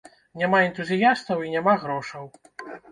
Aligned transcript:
Няма 0.41 0.61
энтузіястаў, 0.69 1.47
і 1.47 1.55
няма 1.59 1.79
грошаў. 1.87 2.25